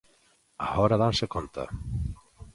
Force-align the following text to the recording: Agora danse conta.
Agora 0.67 0.99
danse 1.03 1.25
conta. 1.33 1.63